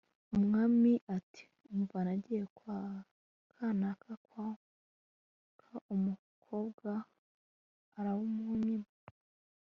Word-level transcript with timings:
umwami 0.35 0.93
ati 1.17 1.43
'umva 1.71 1.97
nagiye 2.07 2.43
kwa 2.57 2.79
kanaka 3.51 4.09
kwaka 4.25 5.71
umukobwa, 5.95 6.91
aramunyima 7.99 8.89